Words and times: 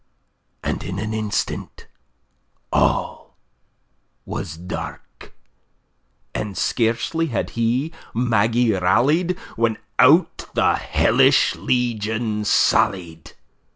And 0.63 0.81
in 0.83 0.97
an 0.97 1.13
instant 1.13 1.85
all 2.73 3.37
was 4.25 4.57
dark; 4.57 5.31
And 6.33 6.57
scarcely 6.57 7.27
had 7.27 7.51
he 7.51 7.91
Maggie 8.11 8.71
rallied, 8.71 9.37
When 9.55 9.77
out 9.99 10.47
the 10.55 10.73
hellish 10.77 11.53
legion 11.55 12.45
sallied. 12.45 13.33